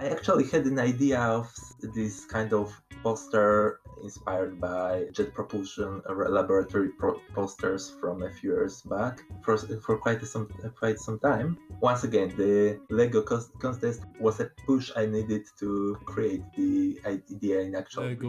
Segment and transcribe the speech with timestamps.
[0.00, 6.88] I actually had an idea of this kind of poster inspired by jet propulsion laboratory
[6.98, 11.58] pro- posters from a few years back for, for quite some quite some time.
[11.80, 17.74] Once again, the Lego contest was a push I needed to create the idea in
[17.74, 18.04] actual.
[18.04, 18.28] Lego.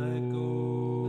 [0.00, 0.38] Lego.
[0.38, 1.07] Lego.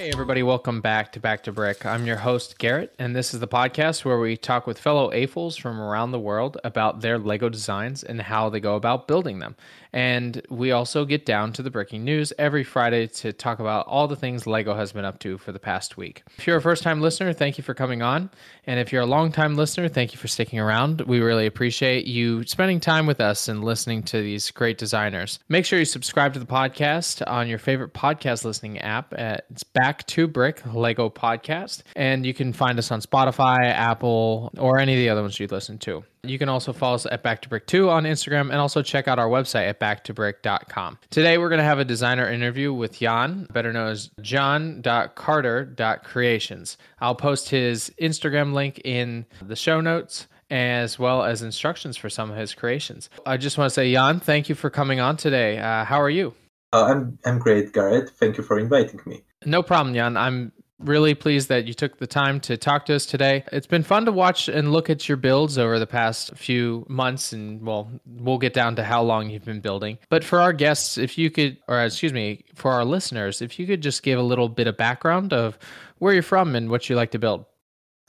[0.00, 1.84] Hey, everybody, welcome back to Back to Brick.
[1.84, 5.60] I'm your host, Garrett, and this is the podcast where we talk with fellow AFOLs
[5.60, 9.56] from around the world about their Lego designs and how they go about building them.
[9.92, 14.08] And we also get down to the breaking news every Friday to talk about all
[14.08, 16.22] the things Lego has been up to for the past week.
[16.38, 18.30] If you're a first time listener, thank you for coming on.
[18.66, 21.02] And if you're a long time listener, thank you for sticking around.
[21.02, 25.40] We really appreciate you spending time with us and listening to these great designers.
[25.48, 29.12] Make sure you subscribe to the podcast on your favorite podcast listening app.
[29.18, 31.82] At, it's Back to Brick Lego Podcast.
[31.96, 35.46] And you can find us on Spotify, Apple, or any of the other ones you
[35.46, 36.04] listen to.
[36.22, 39.08] You can also follow us at Back to Brick 2 on Instagram and also check
[39.08, 40.98] out our website at backtobrick.com.
[41.08, 46.76] Today we're going to have a designer interview with Jan, better known as john.carter.creations.
[47.00, 52.30] I'll post his Instagram link in the show notes as well as instructions for some
[52.30, 53.08] of his creations.
[53.24, 55.58] I just want to say, Jan, thank you for coming on today.
[55.58, 56.34] Uh, how are you?
[56.72, 58.10] Uh, I'm I'm great, Garrett.
[58.10, 59.22] Thank you for inviting me.
[59.46, 60.16] No problem, Jan.
[60.16, 63.44] I'm really pleased that you took the time to talk to us today.
[63.52, 67.32] It's been fun to watch and look at your builds over the past few months,
[67.32, 69.98] and well, we'll get down to how long you've been building.
[70.08, 73.66] But for our guests, if you could, or excuse me, for our listeners, if you
[73.66, 75.58] could just give a little bit of background of
[75.98, 77.44] where you're from and what you like to build.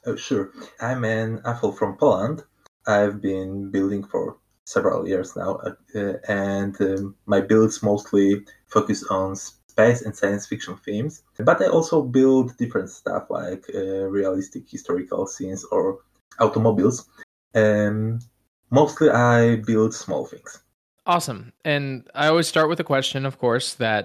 [0.06, 0.52] Oh, sure.
[0.80, 2.44] I'm an AFOL from Poland.
[2.88, 5.60] I've been building for several years now,
[5.96, 9.36] uh, and um, my builds mostly focus on
[9.72, 11.24] space and science fiction themes.
[11.38, 16.00] But I also build different stuff like uh, realistic historical scenes or
[16.40, 17.08] automobiles.
[17.56, 18.20] Um,
[18.70, 20.52] mostly I build small things.
[21.06, 21.54] Awesome.
[21.66, 24.04] And I always start with a question, of course, that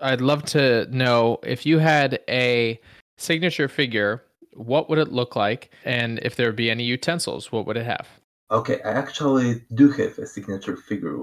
[0.00, 2.80] I'd love to know if you had a
[3.16, 5.70] signature figure, what would it look like?
[5.84, 8.08] And if there would be any utensils, what would it have?
[8.54, 11.16] Okay, I actually do have a signature figure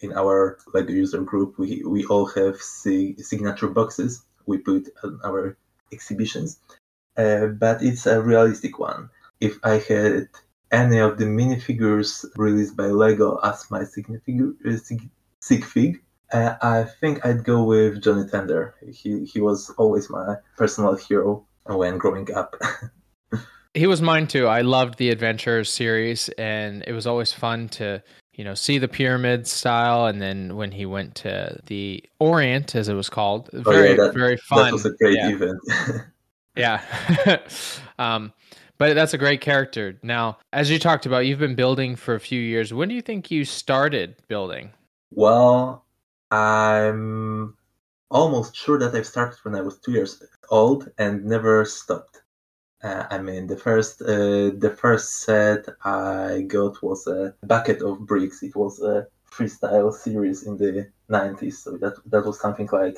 [0.00, 1.56] in our Lego user group.
[1.56, 5.56] We we all have signature boxes we put on our
[5.92, 6.58] exhibitions,
[7.16, 9.10] uh, but it's a realistic one.
[9.38, 10.28] If I had
[10.72, 16.56] any of the minifigures released by Lego as my signature uh, sig, sig fig, uh,
[16.60, 18.74] I think I'd go with Johnny Thunder.
[18.90, 22.56] He he was always my personal hero when growing up.
[23.74, 24.46] He was mine too.
[24.46, 28.02] I loved the Adventure series, and it was always fun to
[28.34, 32.88] you know see the pyramid style, and then when he went to the Orient, as
[32.88, 34.64] it was called, very oh, yeah, that, very fun.
[34.64, 35.30] That was a great yeah.
[35.30, 35.60] event.
[36.56, 37.38] yeah.
[37.98, 38.32] um,
[38.78, 39.96] but that's a great character.
[40.02, 42.74] Now, as you talked about, you've been building for a few years.
[42.74, 44.72] When do you think you started building?
[45.12, 45.84] Well,
[46.32, 47.56] I'm
[48.10, 52.21] almost sure that I started when I was two years old and never stopped.
[52.82, 58.06] Uh, I mean, the first uh, the first set I got was a bucket of
[58.06, 58.42] bricks.
[58.42, 62.96] It was a freestyle series in the 90s, so that that was something like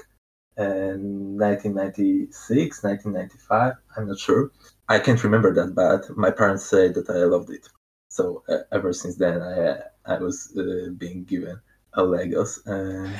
[0.58, 3.74] uh, 1996, 1995.
[3.96, 4.50] I'm not sure.
[4.88, 7.68] I can't remember that, but my parents said that I loved it.
[8.08, 11.60] So uh, ever since then, I I was uh, being given
[11.92, 13.14] a Legos and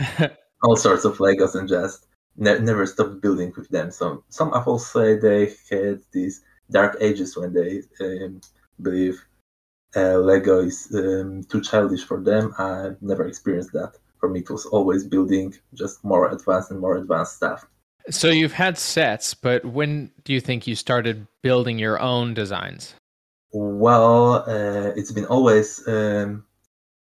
[0.62, 3.90] all sorts of Legos and just ne- never stopped building with them.
[3.90, 8.40] So some people say they had this dark ages when they um,
[8.80, 9.24] believe
[9.96, 12.54] uh, Lego is um, too childish for them.
[12.58, 13.94] I never experienced that.
[14.18, 17.66] For me, it was always building just more advanced and more advanced stuff.
[18.10, 22.94] So you've had sets, but when do you think you started building your own designs?
[23.52, 26.44] Well, uh, it's been always um,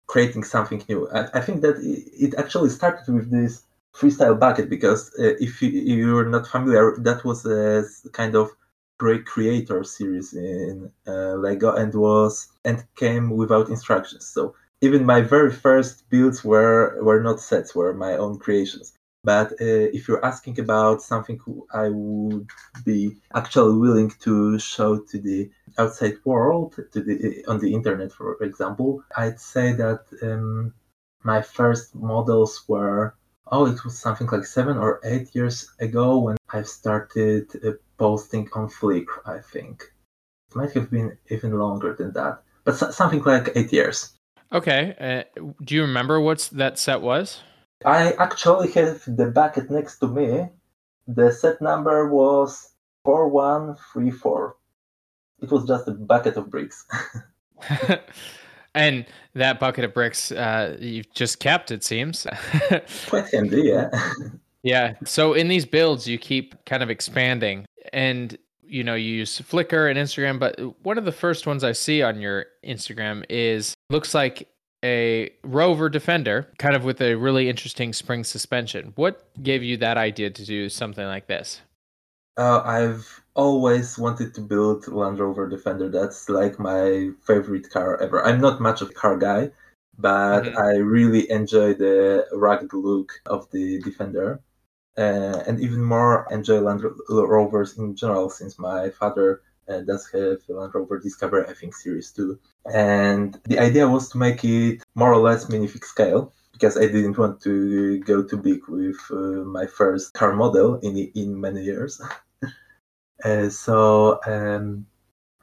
[0.06, 1.09] creating something new.
[1.11, 3.62] I, I, think that it actually started with this
[3.94, 8.50] freestyle bucket because uh, if you, are not familiar, that was a kind of
[8.99, 14.27] creator series in uh, Lego and was and came without instructions.
[14.27, 18.94] So even my very first builds were were not sets, were my own creations.
[19.25, 21.41] But uh, if you're asking about something
[21.73, 22.49] I would
[22.85, 28.37] be actually willing to show to the outside world, to the on the internet, for
[28.43, 30.75] example, I'd say that um,
[31.23, 33.15] my first models were
[33.52, 38.49] oh, it was something like seven or eight years ago when I started uh, posting
[38.54, 39.84] on Flickr, I think.
[40.50, 44.14] It might have been even longer than that, but so- something like eight years.
[44.52, 44.96] Okay.
[44.99, 47.43] Uh, do you remember what that set was?
[47.84, 50.48] I actually have the bucket next to me.
[51.06, 52.72] The set number was
[53.05, 54.56] 4134.
[55.43, 56.87] It was just a bucket of bricks.
[58.74, 62.26] and that bucket of bricks uh, you've just kept, it seems.
[63.08, 63.90] Quite handy, yeah.
[64.62, 64.94] yeah.
[65.04, 67.66] So in these builds, you keep kind of expanding.
[67.92, 71.72] And you know you use Flickr and Instagram, but one of the first ones I
[71.72, 74.48] see on your Instagram is looks like
[74.82, 78.92] a rover defender, kind of with a really interesting spring suspension.
[78.96, 81.60] What gave you that idea to do something like this?
[82.37, 85.88] Uh, I've always wanted to build Land Rover Defender.
[85.88, 88.25] That's like my favorite car ever.
[88.25, 89.50] I'm not much of a car guy,
[89.99, 90.58] but mm-hmm.
[90.58, 94.40] I really enjoy the rugged look of the Defender
[94.99, 100.38] uh, and even more enjoy Land Rovers in general, since my father uh, does have
[100.49, 102.38] Land Rover Discovery, I think, Series 2.
[102.73, 107.19] And the idea was to make it more or less minifig scale, because I didn't
[107.19, 112.00] want to go too big with uh, my first car model in, in many years.
[113.25, 114.84] Uh, so um,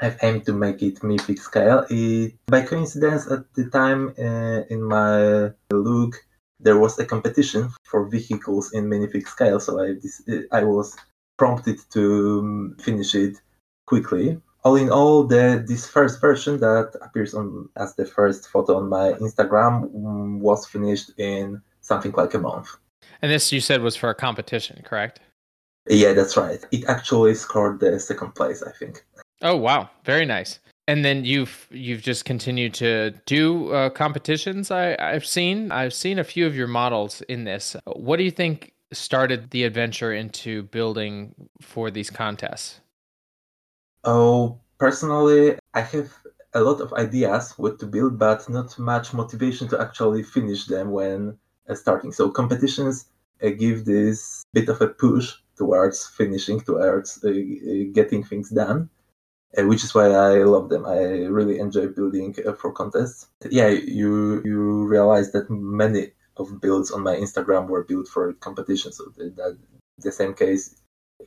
[0.01, 1.85] I've aimed to make it minifig scale.
[1.89, 6.15] It, by coincidence, at the time uh, in my LUG,
[6.59, 9.95] there was a competition for vehicles in minifig scale, so I,
[10.51, 10.97] I was
[11.37, 13.37] prompted to um, finish it
[13.87, 14.41] quickly.
[14.63, 18.89] All in all, the this first version that appears on as the first photo on
[18.89, 22.75] my Instagram um, was finished in something like a month.
[23.21, 25.21] And this you said was for a competition, correct?
[25.87, 26.63] Yeah, that's right.
[26.71, 29.05] It actually scored the second place, I think.
[29.41, 30.59] Oh wow, very nice
[30.89, 34.71] and then you've you've just continued to do uh, competitions.
[34.71, 37.75] I, I've seen I've seen a few of your models in this.
[37.85, 42.79] What do you think started the adventure into building for these contests?
[44.03, 46.11] Oh, personally, I have
[46.53, 50.91] a lot of ideas what to build, but not much motivation to actually finish them
[50.91, 51.37] when
[51.69, 52.11] uh, starting.
[52.11, 53.05] So competitions
[53.43, 57.31] uh, give this bit of a push towards finishing, towards uh,
[57.93, 58.89] getting things done
[59.57, 60.85] uh, which is why I love them.
[60.85, 63.27] I really enjoy building uh, for contests.
[63.49, 68.91] Yeah, you you realize that many of builds on my Instagram were built for competition.
[68.91, 70.75] So the same case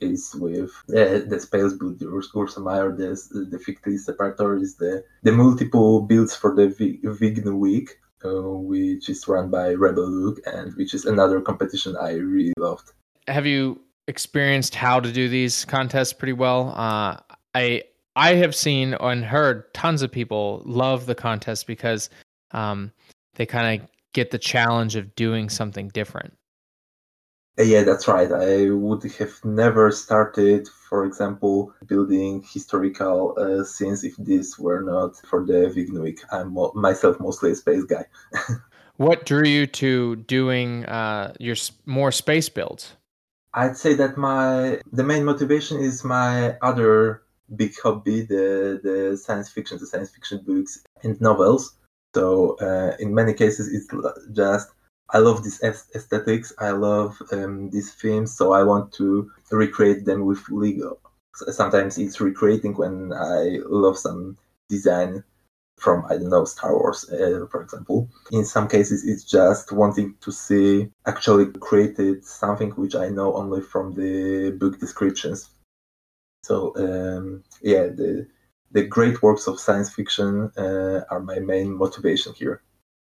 [0.01, 5.31] is with uh, the Spales build, the Ursa Major, the the Fictily Separatories, the the
[5.31, 6.67] multiple builds for the
[7.03, 7.99] Vegan Week.
[8.25, 12.93] Uh, which is run by Rebel Luke and which is another competition I really loved.
[13.27, 16.69] Have you experienced how to do these contests pretty well?
[16.69, 17.17] Uh,
[17.53, 17.83] I
[18.15, 22.09] I have seen and heard tons of people love the contest because
[22.51, 22.93] um,
[23.35, 26.33] they kind of get the challenge of doing something different.
[27.59, 28.31] Uh, yeah, that's right.
[28.31, 35.17] I would have never started, for example, building historical uh, scenes if this were not
[35.17, 35.71] for the
[36.01, 36.21] Week.
[36.31, 38.05] I'm mo- myself mostly a space guy.
[38.97, 41.55] what drew you to doing uh, your
[41.85, 42.95] more space builds?
[43.53, 47.21] I'd say that my the main motivation is my other
[47.55, 51.75] big hobby the the science fiction, the science fiction books and novels.
[52.15, 53.87] So uh, in many cases, it's
[54.31, 54.69] just
[55.09, 56.53] I love these aesthetics.
[56.57, 60.99] I love um, these themes, so I want to recreate them with Lego.
[61.35, 64.37] Sometimes it's recreating when I love some
[64.69, 65.23] design
[65.77, 68.09] from I don't know Star Wars, uh, for example.
[68.31, 73.61] In some cases, it's just wanting to see actually created something which I know only
[73.61, 75.49] from the book descriptions.
[76.43, 78.27] So um, yeah, the
[78.71, 82.61] the great works of science fiction uh, are my main motivation here.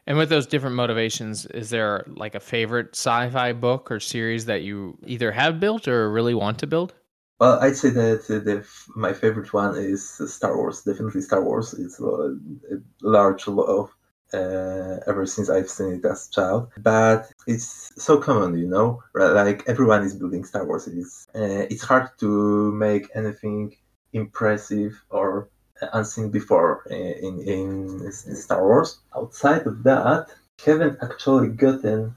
[0.08, 4.62] And with those different motivations, is there like a favorite sci-fi book or series that
[4.64, 6.94] you either have built or really want to build?
[7.40, 10.82] Well, I'd say that the, my favorite one is Star Wars.
[10.82, 11.74] Definitely Star Wars.
[11.74, 12.38] It's a,
[13.02, 13.94] large love
[14.34, 16.72] uh, ever since I've seen it as a child.
[16.78, 20.88] But it's so common, you know, like everyone is building Star Wars.
[20.88, 23.76] It's uh, it's hard to make anything
[24.14, 25.50] impressive or
[25.94, 29.00] unseen before uh, in, in, Star Wars.
[29.16, 30.28] Outside of that,
[30.66, 32.16] haven't actually gotten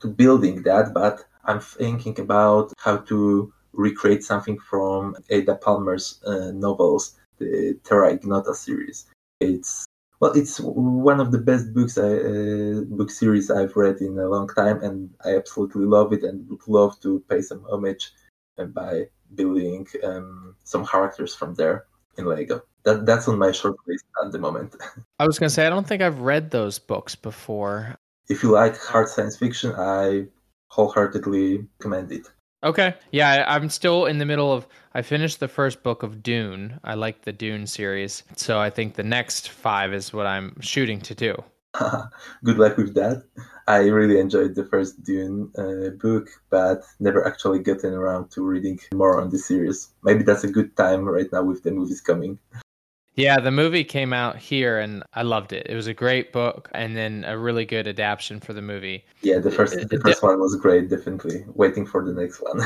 [0.00, 6.52] to building that, but I'm thinking about how to recreate something from Ada Palmer's uh,
[6.52, 9.06] novels, the Terra Ignota series.
[9.40, 9.86] It's
[10.20, 14.28] well, it's one of the best books I, uh, book series I've read in a
[14.28, 18.12] long time, and I absolutely love it, and would love to pay some homage
[18.58, 21.84] uh, by building um, some characters from there
[22.16, 22.62] in Lego.
[22.88, 24.74] That that's on my short list at the moment.
[25.18, 27.96] I was gonna say I don't think I've read those books before.
[28.30, 30.28] If you like hard science fiction, I
[30.68, 32.26] wholeheartedly recommend it.
[32.64, 32.94] Okay.
[33.12, 34.66] Yeah, I'm still in the middle of.
[34.94, 36.80] I finished the first book of Dune.
[36.82, 41.00] I like the Dune series, so I think the next five is what I'm shooting
[41.02, 41.34] to do.
[42.44, 43.22] Good luck with that.
[43.68, 48.80] I really enjoyed the first Dune uh, book, but never actually gotten around to reading
[48.94, 49.92] more on the series.
[50.02, 52.38] Maybe that's a good time right now with the movies coming.
[53.18, 55.66] Yeah, the movie came out here and I loved it.
[55.68, 59.04] It was a great book and then a really good adaptation for the movie.
[59.22, 61.44] Yeah, the first the first one was great, definitely.
[61.48, 62.60] Waiting for the next one.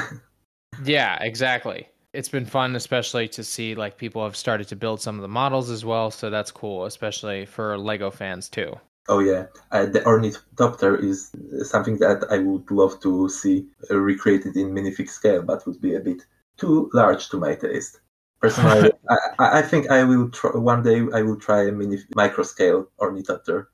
[0.85, 1.89] yeah, exactly.
[2.13, 5.29] It's been fun especially to see like people have started to build some of the
[5.29, 8.75] models as well, so that's cool, especially for Lego fans too.
[9.09, 11.31] Oh yeah, uh, the ornithopter is
[11.63, 16.01] something that I would love to see recreated in minifig scale, but would be a
[16.01, 16.27] bit
[16.59, 18.02] too large to my taste.
[18.43, 18.91] Personally,
[19.39, 21.07] I, I think I will try one day.
[21.15, 23.71] I will try a mini micro scale ornithopter.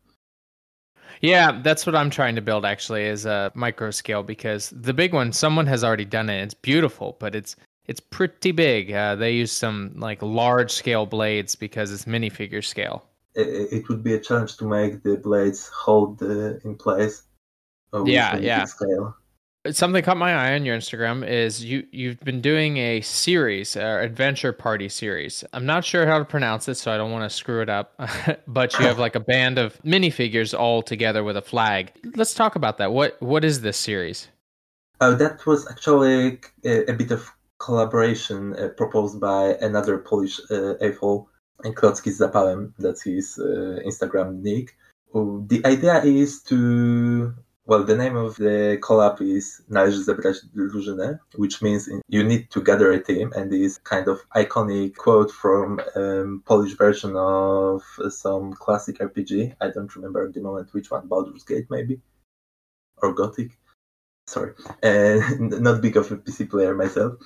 [1.22, 5.14] Yeah, that's what I'm trying to build actually is a micro scale because the big
[5.14, 6.42] one someone has already done it.
[6.42, 7.56] It's beautiful, but it's
[7.86, 8.92] it's pretty big.
[8.92, 13.06] Uh, they use some like large scale blades because it's minifigure scale.
[13.34, 17.22] It, it would be a challenge to make the blades hold uh, in place.
[18.04, 18.64] yeah, yeah.
[18.66, 19.16] Scale
[19.72, 24.00] something caught my eye on your Instagram is you you've been doing a series, uh,
[24.02, 25.44] adventure party series.
[25.52, 28.00] I'm not sure how to pronounce it, so I don't want to screw it up.
[28.46, 31.92] but you have like a band of minifigures all together with a flag.
[32.16, 32.92] Let's talk about that.
[32.92, 34.28] What what is this series?
[35.00, 40.74] Oh, that was actually a, a bit of collaboration uh, proposed by another Polish uh,
[41.64, 42.72] and Klocki z Zapałem.
[42.78, 44.76] That's his uh, Instagram nick.
[45.14, 47.34] The idea is to
[47.68, 52.60] well, the name of the collab is Należy zebrać drużynę, which means you need to
[52.62, 58.54] gather a team, and is kind of iconic quote from um, Polish version of some
[58.54, 59.54] classic RPG.
[59.60, 62.00] I don't remember at the moment which one, Baldur's Gate maybe,
[63.02, 63.58] or Gothic.
[64.26, 67.16] Sorry, uh, not big of a PC player myself.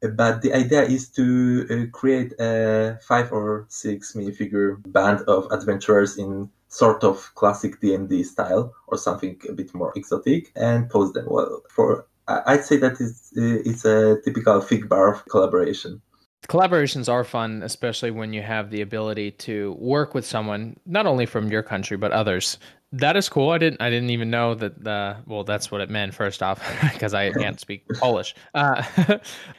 [0.00, 6.16] But the idea is to uh, create a five or six minifigure band of adventurers
[6.16, 11.26] in sort of classic D&D style or something a bit more exotic and post them.
[11.28, 16.00] Well, for I'd say that it's, it's a typical Figbarf collaboration.
[16.48, 21.26] Collaborations are fun, especially when you have the ability to work with someone not only
[21.26, 22.56] from your country but others.
[22.92, 23.50] That is cool.
[23.50, 23.80] I didn't.
[23.80, 24.84] I didn't even know that.
[24.84, 26.12] Uh, well, that's what it meant.
[26.12, 26.60] First off,
[26.92, 28.34] because I can't speak Polish.
[28.52, 28.82] Uh,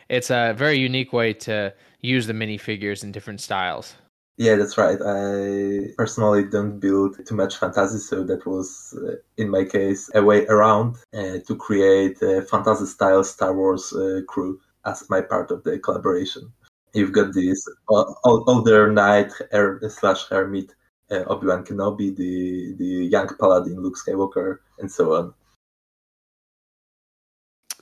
[0.09, 3.93] it's a very unique way to use the minifigures in different styles.
[4.37, 4.97] Yeah, that's right.
[4.99, 10.23] I personally don't build too much fantasy, so that was, uh, in my case, a
[10.23, 15.51] way around uh, to create a fantasy style Star Wars uh, crew as my part
[15.51, 16.51] of the collaboration.
[16.93, 20.73] You've got this older knight er, slash hermit
[21.11, 25.33] uh, Obi Wan Kenobi, the the young paladin Luke Skywalker, and so on.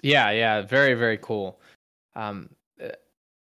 [0.02, 1.60] Yeah, yeah, very very cool.
[2.16, 2.50] Um,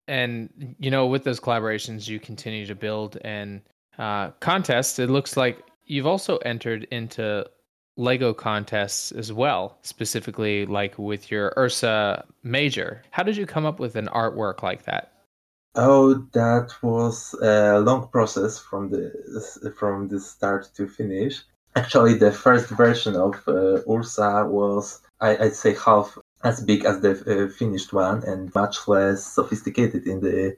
[0.07, 3.61] and you know with those collaborations you continue to build and
[3.97, 4.99] uh, contests.
[4.99, 7.45] It looks like you've also entered into
[7.97, 13.01] lego contests as well specifically like with your ursa major.
[13.11, 15.13] How did you come up with an artwork like that?
[15.75, 21.41] Oh that was a long process from the from the start to finish.
[21.75, 27.01] Actually the first version of uh, ursa was I, i'd say half as big as
[27.01, 30.55] the uh, finished one and much less sophisticated in the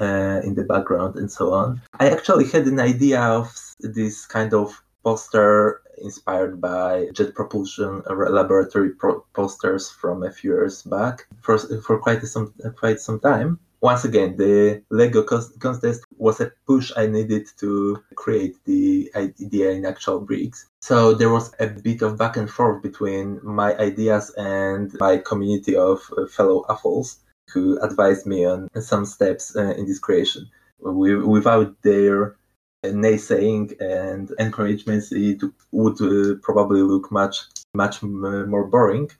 [0.00, 1.80] uh, in the background and so on.
[2.00, 3.46] I actually had an idea of
[3.80, 10.82] this kind of poster inspired by jet propulsion laboratory pro- posters from a few years
[10.82, 16.50] back for for quite some quite some time once again, the Lego contest was a
[16.66, 20.70] push I needed to create the idea in actual bricks.
[20.84, 25.74] So there was a bit of back and forth between my ideas and my community
[25.74, 27.20] of uh, fellow AFOLs
[27.54, 30.50] who advised me on some steps uh, in this creation.
[30.80, 32.36] We, without their
[32.84, 35.40] naysaying and encouragements, it
[35.72, 37.36] would uh, probably look much
[37.72, 39.10] much more boring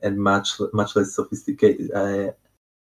[0.00, 1.90] and much much less sophisticated.
[1.94, 2.30] I,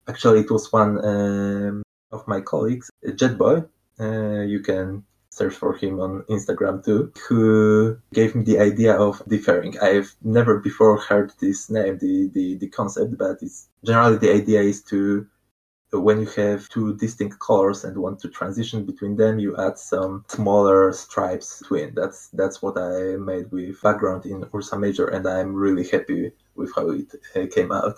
[0.09, 3.69] Actually, it was one um, of my colleagues, Jetboy.
[4.01, 5.05] Uh, you can
[5.41, 9.79] search for him on Instagram too, who gave me the idea of dithering.
[9.81, 14.61] I've never before heard this name, the, the, the concept, but it's generally the idea
[14.61, 15.27] is to
[15.93, 20.25] when you have two distinct colors and want to transition between them, you add some
[20.29, 21.95] smaller stripes between.
[21.97, 26.71] That's that's what I made with background in Ursa Major, and I'm really happy with
[26.77, 27.97] how it uh, came out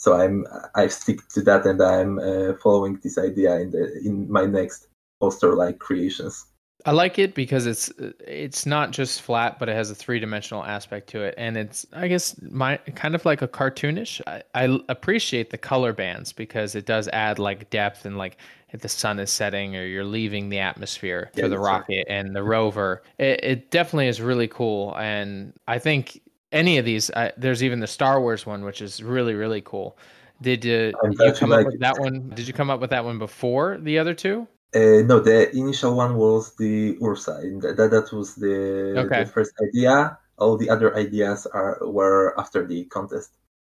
[0.00, 4.32] so I'm I stick to that, and I'm uh, following this idea in the in
[4.32, 4.88] my next
[5.20, 6.46] poster like creations.
[6.86, 7.92] I like it because it's
[8.26, 11.86] it's not just flat, but it has a three dimensional aspect to it, and it's
[11.92, 14.20] I guess my kind of like a cartoonish.
[14.26, 18.38] I, I, appreciate the color bands because it does add like depth and like
[18.70, 21.72] if the sun is setting or you're leaving the atmosphere Yeah, for the that's right.
[21.72, 23.02] rocket and the rover.
[23.18, 26.20] It, it definitely is really cool, and I think
[26.52, 27.10] any of these.
[27.10, 29.98] Uh, there's even the Star Wars one, which is really really cool.
[30.42, 31.80] Did uh, you come up with it.
[31.80, 32.30] that one?
[32.30, 34.46] Did you come up with that one before the other two?
[34.72, 37.40] Uh, no, the initial one was the Ursa.
[37.60, 39.24] That, that, was the, Okay.
[39.24, 40.18] the first idea.
[40.38, 43.32] All the other ideas are were after the contest.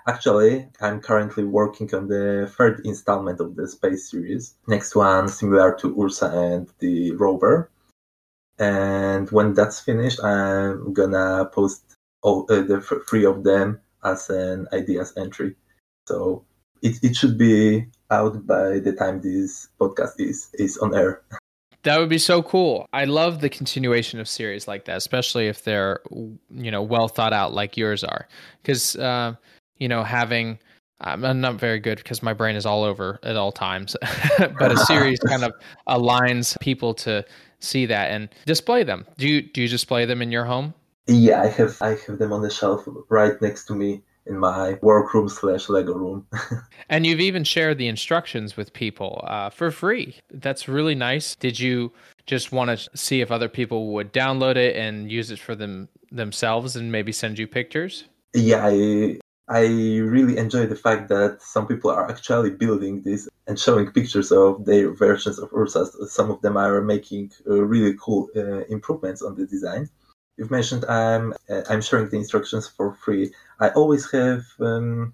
[0.07, 4.55] Actually, I'm currently working on the third installment of the space series.
[4.67, 7.69] Next one, similar to Ursa and the rover.
[8.59, 14.29] And when that's finished, I'm gonna post all uh, the th- three of them as
[14.29, 15.55] an ideas entry.
[16.07, 16.45] So
[16.81, 21.21] it, it should be out by the time this podcast is is on air.
[21.83, 22.87] That would be so cool.
[22.93, 25.99] I love the continuation of series like that, especially if they're
[26.49, 28.29] you know well thought out like yours are.
[28.61, 29.35] Because uh,
[29.79, 30.59] you know having
[31.01, 33.97] I'm I'm not very good because my brain is all over at all times,
[34.59, 35.51] but a series kind of
[35.87, 37.25] aligns people to
[37.59, 39.05] see that and display them.
[39.17, 40.73] Do you do you display them in your home?
[41.07, 44.77] Yeah, I have I have them on the shelf right next to me in my
[44.81, 46.27] workroom slash Lego room.
[46.89, 50.17] And you've even shared the instructions with people uh, for free.
[50.29, 51.35] That's really nice.
[51.35, 51.91] Did you
[52.25, 55.87] just want to see if other people would download it and use it for them
[56.11, 58.05] themselves and maybe send you pictures?
[58.33, 63.59] yeah, I I really enjoy the fact that some people are actually building this and
[63.59, 65.85] showing pictures of their versions of Ursa.
[66.07, 69.89] Some of them are making uh, really cool uh, improvements on the design.
[70.37, 73.33] You've mentioned I'm uh, I'm sharing the instructions for free.
[73.59, 75.13] I always have um,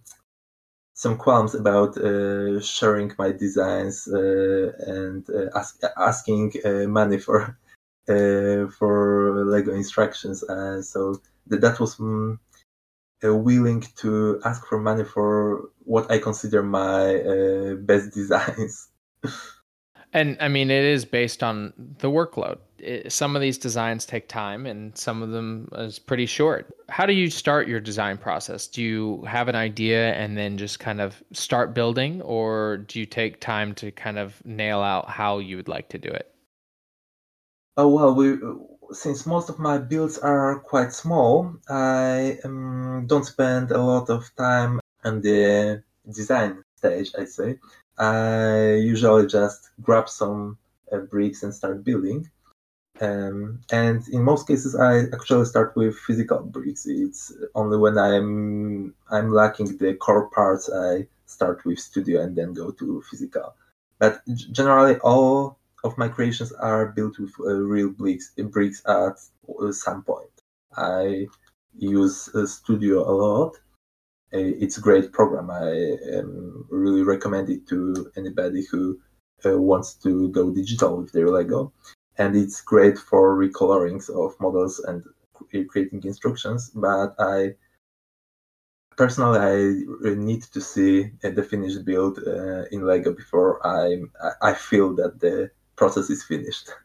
[0.94, 7.58] some qualms about uh, sharing my designs uh, and uh, ask, asking uh, money for
[8.10, 10.44] uh, for Lego instructions.
[10.44, 11.16] Uh, so
[11.50, 12.38] th- that was mm,
[13.24, 18.90] willing to ask for money for what I consider my best designs.
[20.14, 22.58] And I mean, it is based on the workload.
[22.80, 26.74] It, some of these designs take time, and some of them is pretty short.
[26.88, 28.66] How do you start your design process?
[28.66, 33.06] Do you have an idea and then just kind of start building, or do you
[33.06, 36.34] take time to kind of nail out how you would like to do it?
[37.78, 38.38] Oh well, we
[38.92, 44.30] since most of my builds are quite small, I um, don't spend a lot of
[44.36, 47.12] time on the design stage.
[47.18, 47.60] I'd say
[48.00, 50.58] I usually just grab some
[50.92, 52.30] uh, bricks and start building.
[53.02, 56.86] Um, and in most cases, I actually start with physical bricks.
[56.86, 62.54] It's only when I'm I'm lacking the core parts, I start with studio and then
[62.54, 63.56] go to physical.
[64.00, 69.18] But generally, all of my creations are built with uh, real bricks, bricks at
[69.62, 70.30] uh, some point.
[70.76, 71.28] I
[71.78, 73.58] use uh, Studio a lot.
[74.34, 75.50] Uh, It's a great program.
[75.50, 79.00] I um, really recommend it to anybody who
[79.46, 81.74] uh, wants to go digital with their Lego.
[82.18, 85.04] And it's great for recolorings of models and
[85.70, 86.70] creating instructions.
[86.76, 87.56] But I
[88.98, 89.40] personally
[90.06, 94.02] I need to see uh, the finished build uh, in Lego before I
[94.42, 96.70] I feel that the process is finished.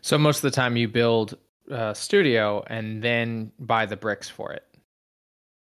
[0.00, 1.38] So most of the time, you build
[1.70, 4.67] uh, studio and then buy the bricks for it.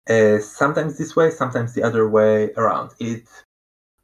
[0.09, 2.91] Uh, sometimes this way, sometimes the other way around.
[3.01, 3.27] It,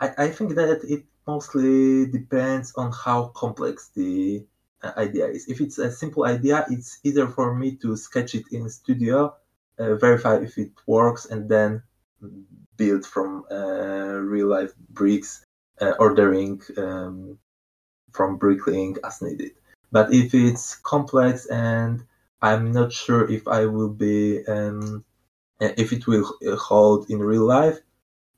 [0.01, 4.45] I, I think that it mostly depends on how complex the
[4.83, 5.49] uh, idea is.
[5.49, 9.37] If it's a simple idea, it's easier for me to sketch it in Studio,
[9.79, 11.83] uh, verify if it works, and then
[12.77, 15.45] build from uh, real life bricks,
[15.81, 17.39] uh, ordering um,
[18.13, 19.53] from Bricklink as needed.
[19.91, 22.03] But if it's complex and
[22.41, 25.05] I'm not sure if I will be um,
[25.61, 27.79] if it will uh, hold in real life,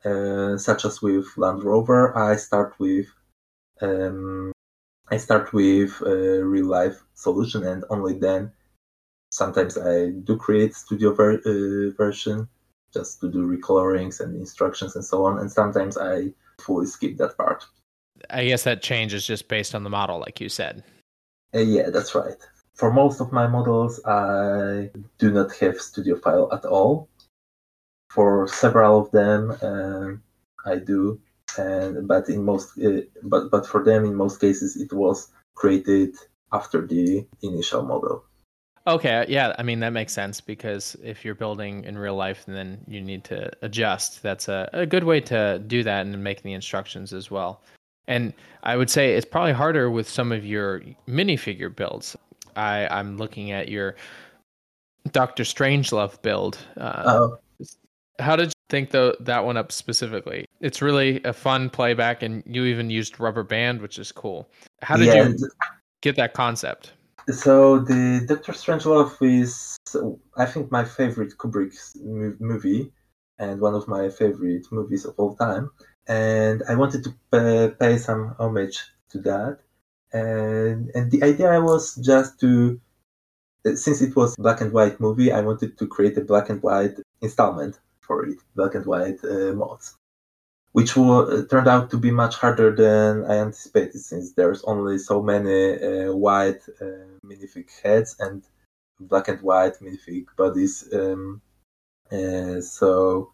[0.04, 3.06] uh, such as with Land Rover, I start with
[3.80, 4.52] um,
[5.10, 8.52] I start with a real life solution, and only then
[9.30, 12.48] sometimes I do create studio ver- uh, version
[12.92, 17.36] just to do recolorings and instructions and so on, and sometimes I fully skip that
[17.36, 17.64] part.
[18.30, 20.84] I guess that changes just based on the model, like you said.
[21.54, 22.36] Uh, yeah, that's right.
[22.74, 27.08] For most of my models, I do not have studio file at all.
[28.10, 30.22] For several of them, um,
[30.66, 31.20] I do,
[31.58, 36.14] and but in most, uh, but but for them, in most cases, it was created
[36.52, 38.24] after the initial model.
[38.86, 42.84] Okay, yeah, I mean that makes sense because if you're building in real life, then
[42.86, 44.22] you need to adjust.
[44.22, 47.62] That's a, a good way to do that and making the instructions as well.
[48.06, 52.16] And I would say it's probably harder with some of your minifigure builds.
[52.56, 53.96] I, I'm looking at your
[55.12, 56.58] Doctor Strangelove build.
[56.76, 57.64] Uh, Uh,
[58.20, 60.46] how did you think the, that one up specifically.
[60.60, 64.48] It's really a fun playback, and you even used rubber band, which is cool.
[64.82, 65.48] How did yeah, you
[66.02, 66.92] get that concept?
[67.28, 69.76] So the Doctor Strangelove is,
[70.36, 71.74] I think, my favorite Kubrick
[72.40, 72.92] movie,
[73.38, 75.70] and one of my favorite movies of all time.
[76.06, 78.78] And I wanted to pay some homage
[79.10, 79.58] to that.
[80.14, 82.80] And and the idea was just to,
[83.64, 86.96] since it was black and white movie, I wanted to create a black and white
[87.20, 89.96] installment for it, black and white uh, mods,
[90.70, 95.20] which uh, turned out to be much harder than I anticipated since there's only so
[95.20, 98.44] many uh, white uh, minifig heads and
[99.00, 100.88] black and white minifig bodies.
[100.94, 101.42] Um,
[102.12, 103.32] uh, so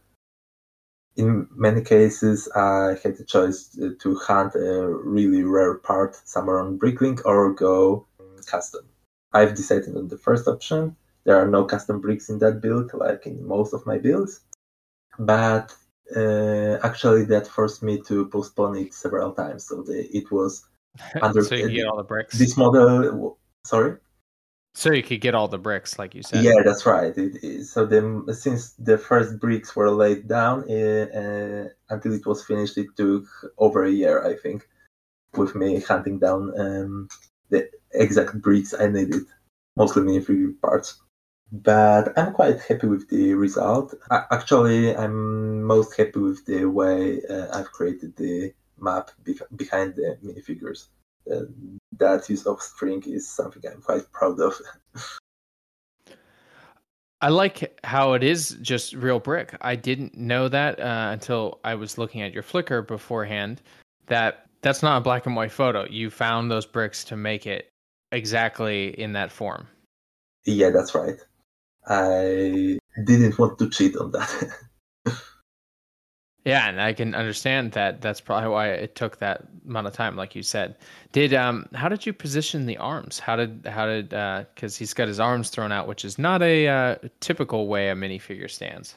[1.17, 6.79] in many cases, I had the choice to hunt a really rare part somewhere on
[6.79, 8.07] Bricklink or go
[8.47, 8.87] custom.
[9.33, 10.97] I've decided on the first option.
[11.25, 14.41] There are no custom bricks in that build, like in most of my builds
[15.21, 15.75] but
[16.17, 19.69] uh, actually that forced me to postpone it several times.
[19.69, 20.67] So the, it was
[21.23, 22.39] under so you get all the bricks.
[22.39, 23.99] This model, sorry.
[24.75, 26.45] So you could get all the bricks, like you said.
[26.45, 27.17] Yeah, that's right.
[27.17, 32.45] It, it, so the since the first bricks were laid down uh, until it was
[32.45, 33.25] finished, it took
[33.59, 34.69] over a year, I think,
[35.35, 37.09] with me hunting down um,
[37.51, 39.23] the exact bricks I needed,
[39.77, 41.01] mostly minifigure parts
[41.53, 43.95] but I'm quite happy with the result.
[44.11, 50.17] Actually, I'm most happy with the way uh, I've created the map be- behind the
[50.25, 50.87] minifigures.
[51.31, 51.41] Uh,
[51.99, 54.55] that use of string is something I'm quite proud of.
[57.23, 59.55] I like how it is just real brick.
[59.61, 63.61] I didn't know that uh, until I was looking at your Flickr beforehand.
[64.07, 65.87] That that's not a black and white photo.
[65.89, 67.69] You found those bricks to make it
[68.13, 69.67] exactly in that form.
[70.45, 71.17] Yeah, that's right.
[71.87, 74.49] I didn't want to cheat on that.
[76.45, 78.01] yeah, and I can understand that.
[78.01, 80.77] That's probably why it took that amount of time, like you said.
[81.13, 83.19] Did um, how did you position the arms?
[83.19, 86.43] How did how did because uh, he's got his arms thrown out, which is not
[86.43, 88.97] a uh, typical way a minifigure stands.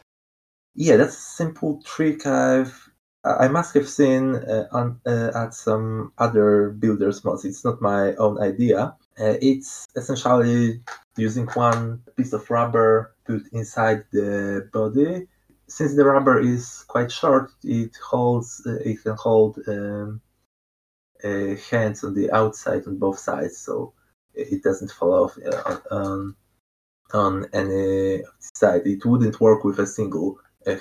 [0.75, 2.89] Yeah, that's a simple trick I've
[3.25, 7.45] I must have seen uh, on, uh, at some other builders mods.
[7.45, 8.95] It's not my own idea.
[9.17, 10.81] Uh, it's essentially
[11.15, 15.27] using one piece of rubber put inside the body.
[15.73, 20.21] Since the rubber is quite short, it holds uh, it can hold um,
[21.23, 23.91] uh, hands on the outside on both sides, so
[24.35, 26.35] it doesn't fall off uh, on
[27.11, 28.85] on any side.
[28.85, 30.37] It wouldn't work with a single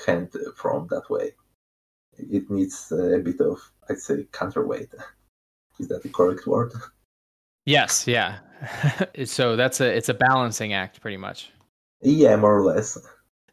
[0.06, 1.32] hand from that way.
[2.18, 4.92] It needs a bit of, I'd say, counterweight.
[5.78, 6.72] Is that the correct word?
[7.64, 8.40] Yes, yeah.
[9.24, 11.50] so that's a it's a balancing act pretty much.
[12.02, 12.98] Yeah, more or less.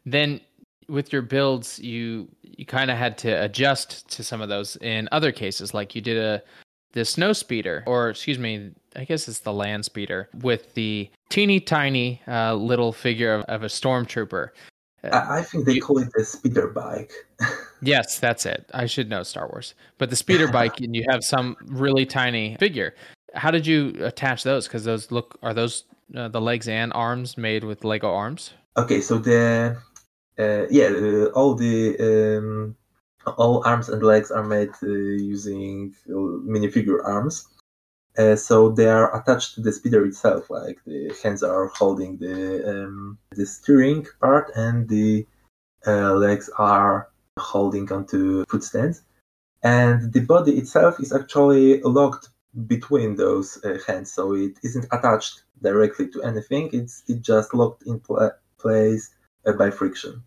[0.04, 0.42] Then
[0.90, 5.08] with your builds you you kind of had to adjust to some of those in
[5.12, 6.42] other cases like you did a
[6.92, 11.60] the snow speeder or excuse me i guess it's the land speeder with the teeny
[11.60, 14.50] tiny uh, little figure of, of a stormtrooper.
[15.04, 17.12] I, I think they you, call it the speeder bike.
[17.82, 18.68] Yes that's it.
[18.74, 19.74] I should know star wars.
[19.96, 22.94] But the speeder bike and you have some really tiny figure.
[23.32, 24.66] How did you attach those?
[24.66, 28.52] Because those look are those uh, the legs and arms made with Lego arms?
[28.76, 29.80] Okay, so the uh,
[30.38, 32.76] yeah, uh, all the um,
[33.36, 37.48] all arms and legs are made uh, using uh, minifigure arms.
[38.18, 40.50] Uh, so they are attached to the speeder itself.
[40.50, 45.26] Like the hands are holding the um, the steering part, and the
[45.86, 49.02] legs are holding onto foot stands.
[49.62, 52.30] And the body itself is actually locked
[52.66, 56.70] between those uh, hands, so it isn't attached directly to anything.
[56.72, 59.19] It's it just locked in pl- place uh,
[59.58, 60.22] by friction.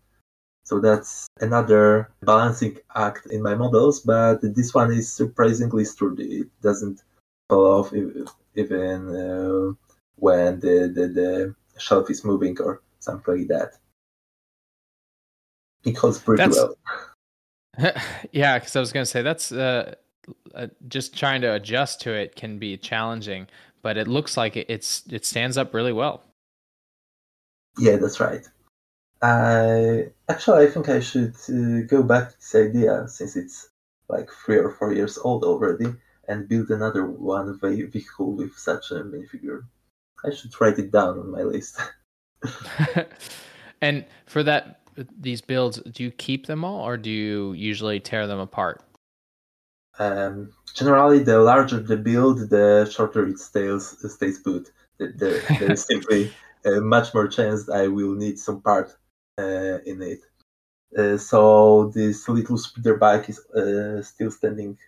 [0.64, 6.40] So that's another balancing act in my models, but this one is surprisingly sturdy.
[6.40, 7.02] It doesn't
[7.50, 9.72] fall off even uh,
[10.16, 13.72] when the, the, the shelf is moving or something like that.
[15.84, 16.76] It holds pretty that's, well.
[18.32, 19.94] yeah, because I was going to say that's uh,
[20.54, 23.48] uh, just trying to adjust to it can be challenging,
[23.82, 26.22] but it looks like it, it's it stands up really well.
[27.78, 28.48] Yeah, that's right.
[29.22, 33.70] I actually I think I should uh, go back to this idea since it's
[34.08, 35.94] like three or four years old already
[36.28, 39.64] and build another one vehicle with such a minifigure.
[40.24, 41.80] I should write it down on my list.
[43.80, 44.80] and for that,
[45.18, 48.82] these builds, do you keep them all or do you usually tear them apart?
[49.98, 54.70] Um, generally, the larger the build, the shorter it stays, stays put.
[54.98, 56.32] The, the, there is simply
[56.64, 58.92] a much more chance I will need some part uh,
[59.38, 60.20] in it.
[60.96, 64.78] Uh, so this little speeder bike is uh, still standing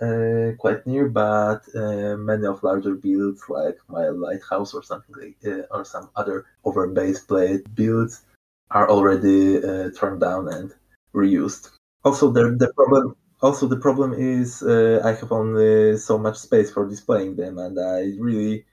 [0.00, 5.36] uh, quite near, but uh, many of larger builds like my lighthouse or something like,
[5.46, 8.22] uh, or some other over base plate builds
[8.70, 10.74] are already uh, torn down and
[11.14, 11.70] reused.
[12.04, 16.70] Also, the the problem also the problem is uh, I have only so much space
[16.70, 18.66] for displaying them, and I really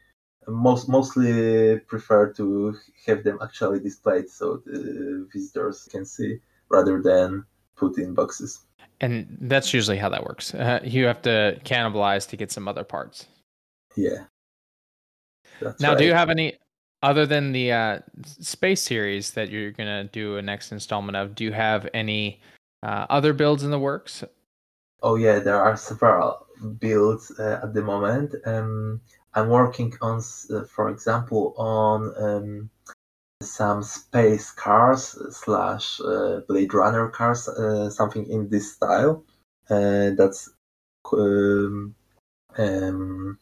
[0.48, 2.76] most mostly prefer to
[3.06, 8.62] have them actually displayed so the visitors can see rather than put in boxes.
[9.02, 10.54] And that's usually how that works.
[10.54, 13.28] Uh, you have to cannibalize to get some other parts.
[13.96, 14.26] Yeah.
[15.62, 15.98] That's now, right.
[15.98, 16.58] do you have any
[17.02, 21.36] other than the uh, space series that you're gonna do a next installment of?
[21.36, 22.42] Do you have any
[22.82, 24.24] uh, other builds in the works?
[25.02, 26.48] Oh yeah, there are several
[26.80, 28.36] builds uh, at the moment.
[28.46, 29.02] Um,
[29.36, 30.22] I'm working on,
[30.54, 32.70] uh, for example, on um,
[33.42, 39.24] some space cars slash uh, Blade Runner cars, uh, something in this style.
[39.70, 40.50] Uh, that's
[41.12, 41.96] um,
[42.58, 43.40] um,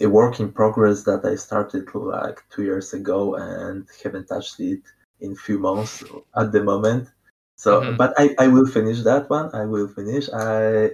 [0.00, 4.82] a work in progress that I started like two years ago and haven't touched it
[5.20, 6.02] in few months
[6.36, 7.08] at the moment.
[7.56, 7.96] So, mm-hmm.
[7.96, 9.50] but I, I will finish that one.
[9.54, 10.30] I will finish.
[10.32, 10.90] I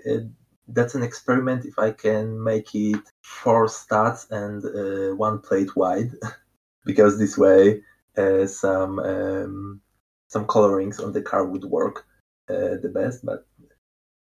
[0.68, 6.11] that's an experiment if I can make it four studs and uh, one plate wide.
[6.87, 7.83] because this way
[8.16, 9.81] uh, some um,
[10.29, 12.07] some colorings on the car would work
[12.48, 13.46] uh, the best, but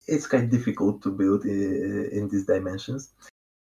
[0.07, 3.13] it's quite difficult to build in, in these dimensions.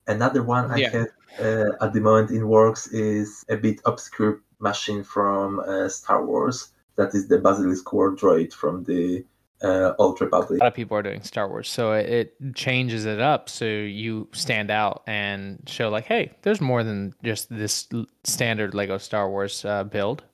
[0.06, 0.88] Another one yeah.
[0.88, 5.88] I have uh, at the moment in works is a bit obscure machine from uh,
[5.88, 6.72] Star Wars.
[6.96, 9.24] That is the Basilisk War droid from the
[9.62, 10.61] uh, Old Republic.
[10.61, 14.29] A lot of people are doing Star Wars, so it, changes it up so you
[14.33, 17.88] stand out and show like, hey, there's more than just this
[18.25, 20.25] standard Lego Star Wars uh, build.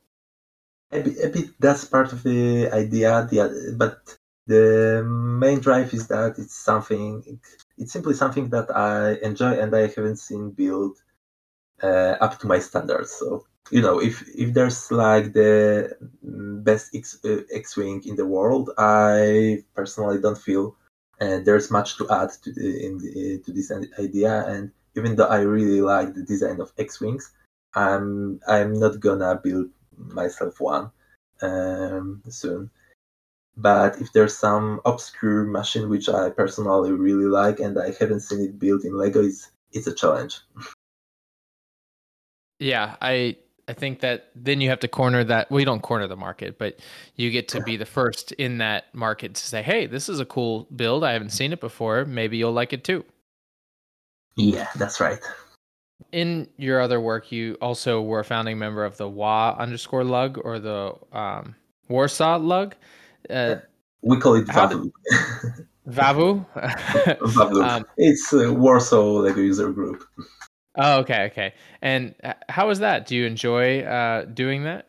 [0.91, 3.29] A bit, a bit, that's part of the idea.
[3.31, 7.38] The, but the main drive is that it's something.
[7.77, 10.97] It's simply something that I enjoy and I haven't seen built
[11.83, 13.12] uh, up to my standards.
[13.12, 18.70] So you know, if if there's like the best X uh, X-wing in the world,
[18.78, 20.76] I personally don't feel
[21.20, 24.44] uh, there's much to add to the, in the, to this idea.
[24.46, 27.33] And even though I really like the design of X-wings,
[27.74, 30.90] I'm I'm not gonna build myself one
[31.42, 32.70] um, soon.
[33.57, 38.40] But if there's some obscure machine which I personally really like and I haven't seen
[38.40, 40.40] it built in Lego, it's it's a challenge.
[42.61, 43.37] Yeah, I
[43.68, 45.50] I think that then you have to corner that.
[45.50, 46.81] Well, you don't corner the market, but
[47.16, 50.24] you get to be the first in that market to say, "Hey, this is a
[50.24, 51.04] cool build.
[51.04, 52.07] I haven't seen it before.
[52.07, 53.04] Maybe you'll like it too."
[54.37, 55.18] Yeah, that's right.
[56.12, 60.40] In your other work, you also were a founding member of the WA underscore lug
[60.42, 61.54] or the um,
[61.88, 62.74] Warsaw lug.
[63.28, 63.57] Uh,
[64.00, 64.90] we call it VAVU.
[65.88, 66.46] VAVU?
[66.57, 67.64] VAVU.
[67.68, 70.04] Um, it's Warsaw Lego user group.
[70.79, 71.55] Oh, okay, okay.
[71.83, 72.14] And
[72.49, 73.07] how was that?
[73.07, 74.88] Do you enjoy uh, doing that?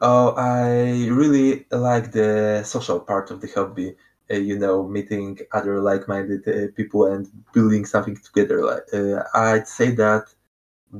[0.00, 3.94] Oh, I really like the social part of the hobby.
[4.30, 8.64] Uh, you know, meeting other like-minded uh, people and building something together.
[8.64, 10.24] Like, uh, I'd say that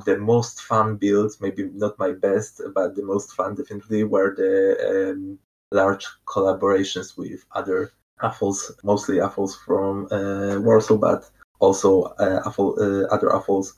[0.05, 5.11] the most fun builds, maybe not my best, but the most fun definitely were the
[5.11, 5.39] um,
[5.71, 7.91] large collaborations with other
[8.21, 11.29] AFOLs, mostly AFOLs from uh, Warsaw, but
[11.63, 13.73] also uh, uh, other AFOLs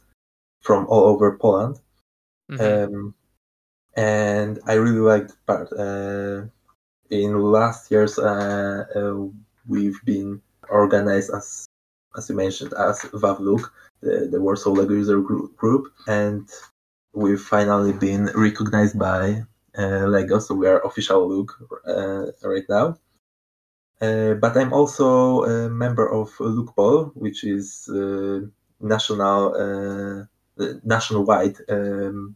[0.62, 1.80] from all over Poland.
[2.52, 2.96] Mm-hmm.
[2.96, 3.16] Um,
[3.96, 5.72] and I really liked part.
[5.72, 6.50] Uh,
[7.10, 9.30] in last years, uh, uh,
[9.68, 11.68] we've been organized as,
[12.18, 13.62] as you mentioned, as VAVLUG,
[14.02, 16.50] the, the Warsaw Lego User Group, and
[17.14, 19.44] we've finally been recognized by
[19.78, 21.52] uh, Lego, so we are official LUG
[22.44, 22.98] right now.
[24.02, 28.42] Uh, but I'm also a member of LUGPOL, which is uh,
[28.82, 32.36] national uh, nationwide um,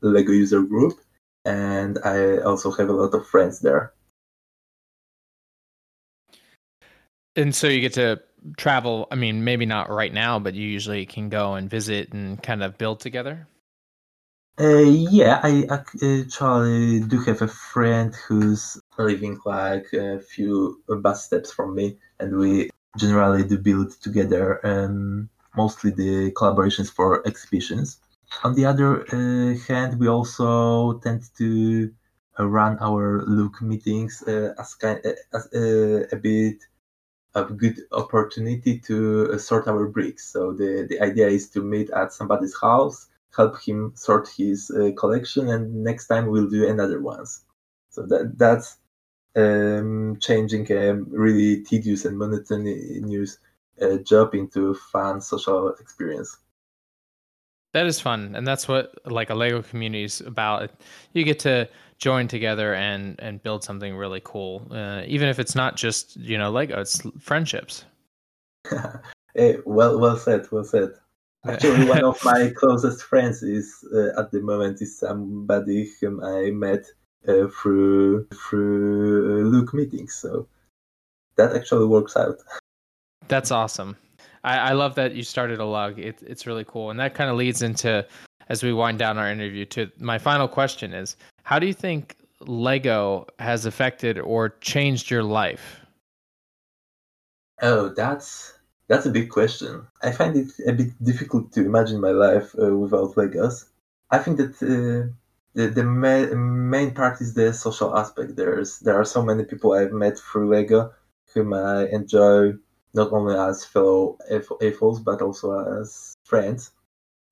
[0.00, 0.98] Lego user group,
[1.44, 3.92] and I also have a lot of friends there.
[7.36, 8.20] And so you get to
[8.56, 9.06] travel.
[9.10, 12.62] I mean, maybe not right now, but you usually can go and visit and kind
[12.62, 13.46] of build together.
[14.58, 21.52] Uh, yeah, I actually do have a friend who's living like a few bus steps
[21.52, 24.60] from me, and we generally do build together.
[24.66, 28.00] Um, mostly the collaborations for exhibitions.
[28.44, 31.92] On the other uh, hand, we also tend to
[32.38, 36.58] uh, run our LUG meetings uh, as, kind, uh, as uh, a bit
[37.34, 40.26] of good opportunity to uh, sort our bricks.
[40.32, 44.90] So the, the idea is to meet at somebody's house help him sort his uh,
[44.96, 47.44] collection, and next time we'll do another ones.
[47.90, 48.78] So that that's
[49.36, 53.38] um, changing a really tedious and monotonous
[53.80, 56.36] uh, job into fun social experience.
[57.72, 60.70] That is fun, and that's what like a Lego community is about.
[61.12, 65.54] You get to join together and and build something really cool, uh, even if it's
[65.54, 66.80] not just you know Lego.
[66.80, 67.84] It's friendships.
[69.34, 70.90] hey, well, well said, well said.
[71.46, 76.50] Actually, one of my closest friends is uh, at the moment is somebody whom I
[76.50, 76.84] met
[77.26, 80.14] uh, through through uh, LUG meetings.
[80.14, 80.46] So
[81.36, 82.36] that actually works out.
[83.28, 83.96] That's awesome.
[84.44, 85.98] I, I love that you started a lug.
[85.98, 88.06] It, it's really cool, and that kind of leads into
[88.48, 89.64] as we wind down our interview.
[89.66, 95.22] To my final question is: How do you think Lego has affected or changed your
[95.22, 95.80] life?
[97.62, 98.54] Oh, that's
[98.90, 99.86] that's a big question.
[100.02, 103.66] I find it a bit difficult to imagine my life uh, without Legos.
[104.10, 105.02] I think that uh,
[105.54, 106.34] the the ma-
[106.74, 108.36] main part is the social aspect.
[108.36, 110.92] There's there are so many people I've met through Lego
[111.34, 112.54] whom I enjoy
[112.94, 114.18] not only as fellow
[114.68, 115.46] AFOLs but also
[115.80, 116.72] as friends.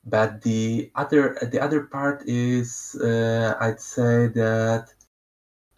[0.05, 4.85] But the other the other part is uh, I'd say that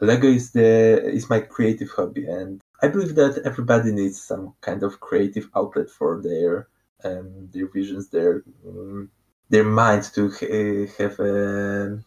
[0.00, 4.82] Lego is the is my creative hobby, and I believe that everybody needs some kind
[4.82, 6.68] of creative outlet for their
[7.04, 9.10] um, their visions, their um,
[9.48, 11.98] their mind to ha- have a,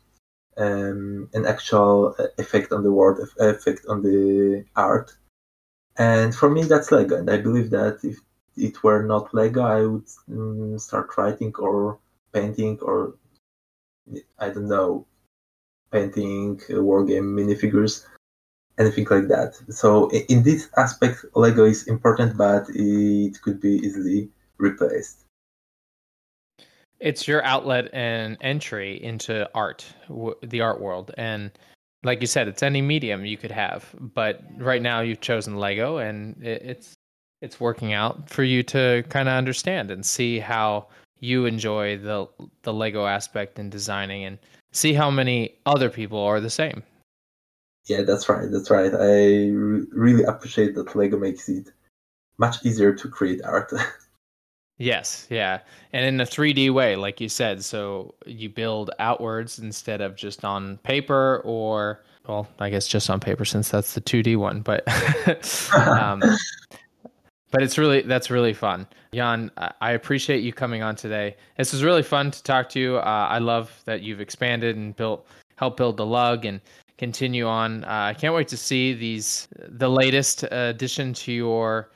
[0.58, 5.12] um, an actual effect on the world, effect on the art.
[5.98, 7.18] And for me, that's Lego.
[7.18, 8.20] And I believe that if
[8.58, 12.00] it were not Lego, I would um, start writing or
[12.34, 13.16] painting or
[14.40, 15.06] I don't know,
[15.92, 18.06] painting war game minifigures,
[18.80, 19.56] anything like that.
[19.70, 25.20] So in this aspect, Lego is important, but it could be easily replaced.
[27.00, 29.86] It's your outlet and entry into art,
[30.42, 31.52] the art world, and
[32.04, 33.94] like you said, it's any medium you could have.
[34.00, 36.94] But right now, you've chosen Lego, and it's
[37.42, 40.88] it's working out for you to kind of understand and see how
[41.20, 42.28] you enjoy the
[42.62, 44.38] the Lego aspect in designing, and
[44.72, 46.84] see how many other people are the same.
[47.86, 48.50] Yeah, that's right.
[48.50, 48.94] That's right.
[48.94, 51.70] I re- really appreciate that Lego makes it
[52.38, 53.72] much easier to create art.
[54.80, 55.60] Yes, yeah.
[55.94, 57.64] And in a 3D way, like you said.
[57.64, 63.20] So you build outwards instead of just on paper or, well, I guess just on
[63.20, 64.62] paper since that's the 2D one.
[64.62, 64.86] But,
[65.76, 66.22] um,
[67.52, 68.88] but it's really, that's really fun.
[69.14, 71.36] Jan, I appreciate you coming on today.
[71.58, 72.98] This was really fun to talk to you.
[72.98, 76.60] Uh, I love that you've expanded and built, helped build the lug and
[77.04, 77.84] continue on.
[77.84, 81.92] Uh, I can't wait to see these, the latest addition to your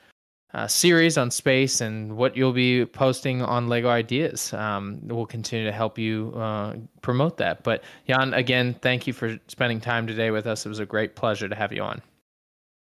[0.52, 4.52] uh, series on space and what you'll be posting on Lego Ideas.
[4.52, 7.62] Um, will continue to help you uh, promote that.
[7.62, 10.66] But Jan, again, thank you for spending time today with us.
[10.66, 12.02] It was a great pleasure to have you on.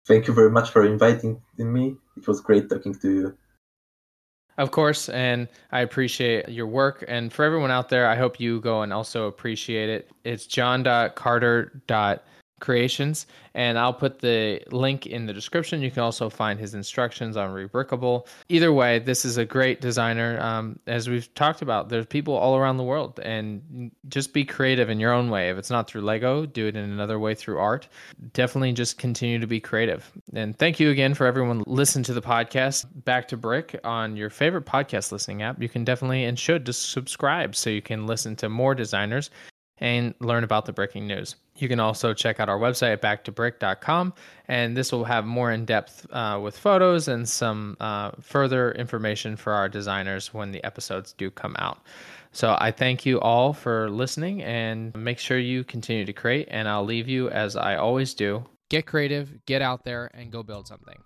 [0.06, 1.96] Thank you very much for inviting me.
[2.16, 3.38] It was great talking to you.
[4.56, 7.04] Of course, and I appreciate your work.
[7.08, 10.10] And for everyone out there, I hope you go and also appreciate it.
[10.22, 11.82] It's john.carter
[12.60, 15.82] creations and i'll put the link in the description.
[15.82, 18.26] You can also find his instructions on rebrickable.
[18.48, 20.40] Either way this is a great designer.
[20.40, 24.90] Um, as we've talked about there's people all around the world and just be creative
[24.90, 25.50] in your own way.
[25.50, 27.88] If it's not through lego do it in another way through art.
[28.32, 30.10] Definitely just continue to be creative.
[30.34, 32.86] And thank you again for everyone listen to the podcast.
[33.04, 35.60] Back to brick on your favorite podcast listening app.
[35.60, 39.30] You can definitely and should just subscribe so you can listen to more designers
[39.78, 41.36] and learn about the Bricking News.
[41.56, 44.14] You can also check out our website at backtobrick.com,
[44.48, 49.36] and this will have more in depth uh, with photos and some uh, further information
[49.36, 51.80] for our designers when the episodes do come out.
[52.32, 56.48] So I thank you all for listening and make sure you continue to create.
[56.50, 60.42] And I'll leave you as I always do get creative, get out there, and go
[60.42, 60.98] build something.